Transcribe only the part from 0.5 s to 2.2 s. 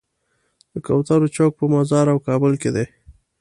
د کوترو چوک په مزار او